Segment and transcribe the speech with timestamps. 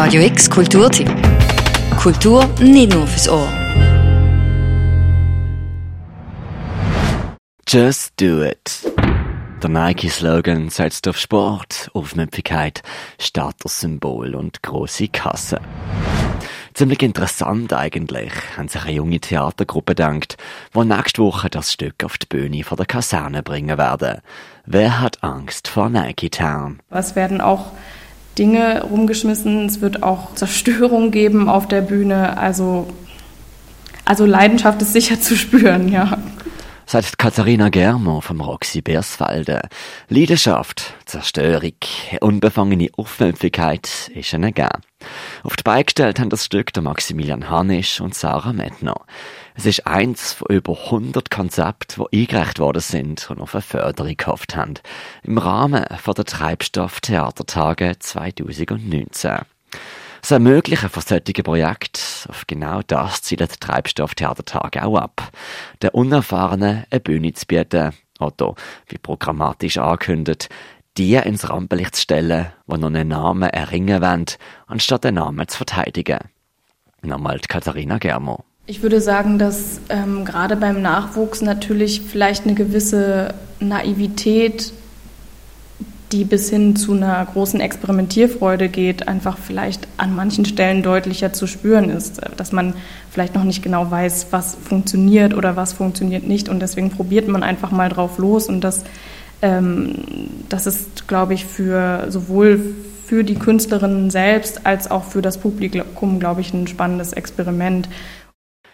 [0.00, 1.10] Radio X Kulturtipp.
[2.00, 3.48] Kultur nicht nur fürs Ohr.
[7.66, 8.92] Just do it.
[9.60, 12.82] Der Nike-Slogan setzt auf Sport, Aufmüpfigkeit,
[13.18, 15.60] Statussymbol und große Kasse.
[16.74, 20.36] Ziemlich interessant eigentlich, haben sich eine junge Theatergruppe gedacht,
[20.76, 24.20] die nächste Woche das Stück auf die Bühne von der Kaserne bringen werden.
[24.64, 26.78] Wer hat Angst vor Nike Town?
[26.88, 27.72] Es werden auch
[28.38, 32.86] Dinge rumgeschmissen, es wird auch Zerstörung geben auf der Bühne, also,
[34.04, 36.18] also Leidenschaft ist sicher zu spüren, ja
[36.88, 39.60] sagt Katharina Germo vom Roxy Bersfalde.
[40.08, 41.74] Leidenschaft, Zerstörung,
[42.22, 44.80] unbefangene Aufmüpfigkeit ist ihnen gegeben.
[45.42, 49.02] Auf die Beine gestellt haben das Stück der Maximilian Hanisch und Sarah Medner.
[49.54, 54.16] Es ist eins von über 100 Konzepten, die eingereicht worden sind und auf eine Förderung
[54.16, 54.74] gehofft haben.
[55.22, 59.40] Im Rahmen von der Treibstoff Theatertage 2019.
[60.20, 65.30] Das Ermöglichen von solchen Projekten, auf genau das zielt Treibstoff Theatertag auch ab.
[65.82, 68.54] Der Unerfahrenen eine Bühne zu bieten, oder,
[68.88, 70.48] wie programmatisch angekündigt,
[70.96, 74.26] die ins Rampenlicht zu stellen, die noch einen Namen erringen wollen,
[74.66, 76.18] anstatt den Namen zu verteidigen.
[77.02, 78.44] Nochmal Katharina Germo.
[78.66, 84.72] Ich würde sagen, dass ähm, gerade beim Nachwuchs natürlich vielleicht eine gewisse Naivität
[86.12, 91.46] die bis hin zu einer großen Experimentierfreude geht, einfach vielleicht an manchen Stellen deutlicher zu
[91.46, 92.74] spüren ist, dass man
[93.10, 97.42] vielleicht noch nicht genau weiß, was funktioniert oder was funktioniert nicht und deswegen probiert man
[97.42, 98.84] einfach mal drauf los und das,
[99.42, 99.94] ähm,
[100.48, 106.20] das ist, glaube ich, für sowohl für die Künstlerinnen selbst als auch für das Publikum,
[106.20, 107.88] glaube ich, ein spannendes Experiment.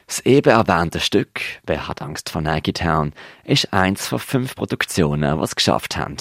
[0.07, 3.13] Das eben erwähnte Stück Wer hat Angst vor Nike Town
[3.45, 6.17] ist eins von fünf Produktionen, was geschafft haben.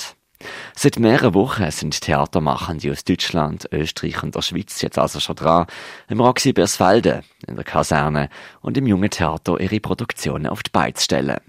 [0.75, 5.67] Seit mehreren Wochen sind Theatermachende aus Deutschland, Österreich und der Schweiz jetzt also schon dran,
[6.09, 8.29] im Roxy Bersfelde, in der Kaserne
[8.61, 11.39] und im Jungen Theater ihre Produktionen auf die Beine zu stellen.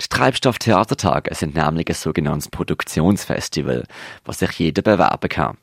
[0.00, 3.84] Die Treibstoff-Theatertage sind nämlich ein sogenanntes Produktionsfestival,
[4.24, 5.56] was sich jeder bewerben kann.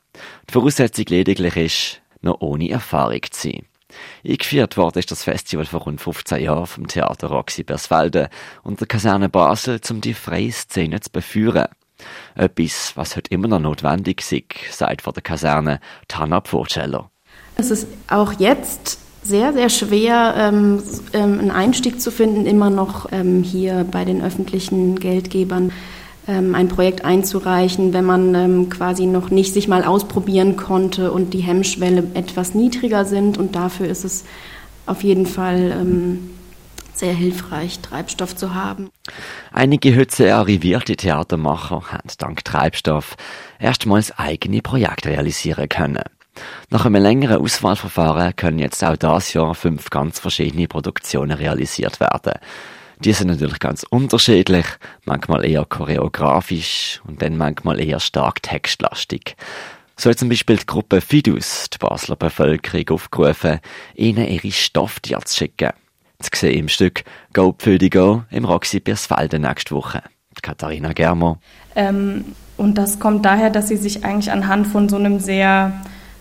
[0.50, 3.66] Die Voraussetzung lediglich ist, noch ohne Erfahrung zu sein.
[4.26, 8.30] Eingeführt worden ist das Festival vor rund 15 Jahren vom Theater Roxy Bersfelde
[8.64, 11.68] und der Kaserne Basel, um die freie Szene zu beführen.
[12.36, 17.10] Etwas, was heute immer noch notwendig ist, sagt von der Kaserne Tana Pfurceller.
[17.56, 20.82] Es ist auch jetzt sehr, sehr schwer, ähm,
[21.14, 25.72] ähm, einen Einstieg zu finden, immer noch ähm, hier bei den öffentlichen Geldgebern
[26.28, 31.34] ähm, ein Projekt einzureichen, wenn man ähm, quasi noch nicht sich mal ausprobieren konnte und
[31.34, 33.38] die Hemmschwelle etwas niedriger sind.
[33.38, 34.24] Und dafür ist es
[34.86, 36.32] auf jeden Fall ähm,
[37.02, 38.92] sehr hilfreich, Treibstoff zu haben.
[39.52, 43.18] Einige sehr arrivierte Theatermacher haben dank Treibstoff
[43.60, 46.04] erstmals eigene Projekte realisieren können.
[46.70, 52.40] Nach einem längeren Auswahlverfahren können jetzt auch das Jahr fünf ganz verschiedene Produktionen realisiert werden.
[53.00, 54.68] Die sind natürlich ganz unterschiedlich,
[55.06, 59.36] manchmal eher choreografisch und dann manchmal eher stark textlastig.
[59.98, 63.60] So hat zum Beispiel die Gruppe Fidus die Basler Bevölkerung aufgerufen,
[63.96, 65.72] ihnen ihre Stofftiere zu schicken.
[66.22, 70.02] Zu sehen im Stück Go Pfödi Go im Roxy Birsfalde nächste Woche.
[70.42, 71.38] Katharina Germo.
[71.76, 72.26] Ähm,
[72.58, 75.74] und das kommt daher, dass sie sich eigentlich anhand von so einem sehr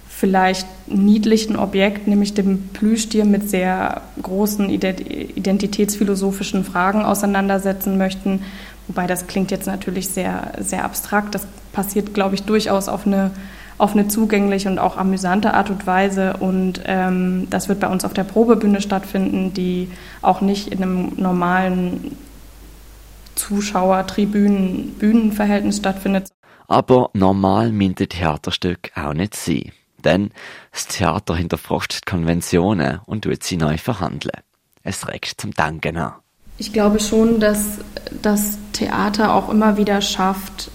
[0.08, 8.42] vielleicht niedlichen Objekt, nämlich dem Plüschtier mit sehr großen identitätsphilosophischen Fragen auseinandersetzen möchten.
[8.86, 11.34] Wobei das klingt jetzt natürlich sehr, sehr abstrakt.
[11.34, 13.30] Das passiert, glaube ich, durchaus auf eine
[13.80, 16.34] auf eine zugängliche und auch amüsante Art und Weise.
[16.38, 21.12] Und ähm, das wird bei uns auf der Probebühne stattfinden, die auch nicht in einem
[21.16, 22.18] normalen
[23.36, 26.28] Zuschauer-Tribünen-Bühnenverhältnis stattfindet.
[26.68, 29.72] Aber normal meint ein Theaterstück auch nicht sein.
[30.04, 30.30] Denn
[30.72, 34.42] das Theater hinterfragt Konventionen und tut sie neu verhandeln.
[34.82, 36.12] Es regt zum Denken an.
[36.58, 37.78] Ich glaube schon, dass
[38.22, 40.70] das Theater auch immer wieder schafft,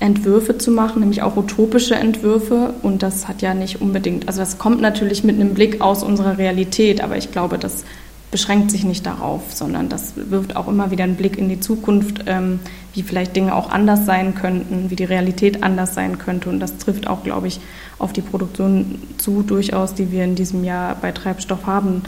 [0.00, 2.74] Entwürfe zu machen, nämlich auch utopische Entwürfe.
[2.82, 6.38] Und das hat ja nicht unbedingt, also das kommt natürlich mit einem Blick aus unserer
[6.38, 7.84] Realität, aber ich glaube, das
[8.30, 12.24] beschränkt sich nicht darauf, sondern das wirft auch immer wieder einen Blick in die Zukunft,
[12.26, 12.60] ähm,
[12.92, 16.50] wie vielleicht Dinge auch anders sein könnten, wie die Realität anders sein könnte.
[16.50, 17.60] Und das trifft auch, glaube ich,
[17.98, 22.02] auf die Produktion zu, durchaus, die wir in diesem Jahr bei Treibstoff haben.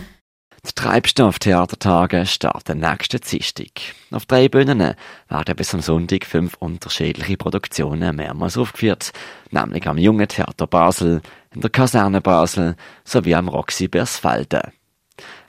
[0.66, 3.70] Die Treibstofftheatertage starten nächsten Dienstag.
[4.10, 4.94] Auf drei Bühnen
[5.28, 9.12] werden bis am Sonntag fünf unterschiedliche Produktionen mehrmals aufgeführt,
[9.50, 11.22] nämlich am Jungen Theater Basel,
[11.54, 14.72] in der Kaserne Basel sowie am Roxy Bersfelde.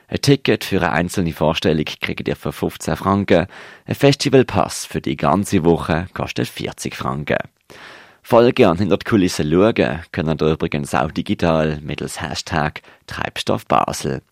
[0.08, 3.48] Ein Ticket für eine einzelne Vorstellung kriegt ihr für 15 Franken,
[3.84, 7.38] ein Festivalpass für die ganze Woche kostet 40 Franken.
[8.22, 14.22] Voll gern hinter die Kulissen schauen können ihr übrigens auch digital mittels Hashtag Treibstoffbasel.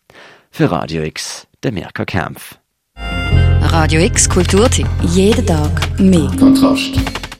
[0.52, 2.58] Für Radio X, der Mirka Kempf.
[2.96, 4.88] Radio X Kulturtipp.
[5.02, 6.30] Jeden Tag mehr.
[6.38, 7.19] Kontrast.